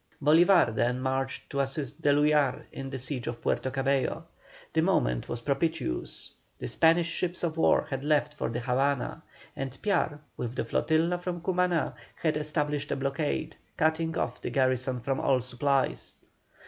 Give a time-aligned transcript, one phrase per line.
[0.19, 4.25] Bolívar then marched to assist D'Eluyar in the siege of Puerto Cabello.
[4.73, 9.21] The moment was propitious; the Spanish ships of war had left for the Havana,
[9.55, 15.01] and Piar, with the flotilla from Cumaná, had established a blockade, cutting off the garrison
[15.01, 16.15] from all supplies.